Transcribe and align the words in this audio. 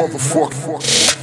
Yeah, 0.00 0.06
motherfucker. 0.06 1.19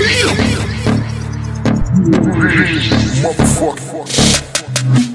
Feel. 0.00 0.34
Motherfucker. 3.20 5.09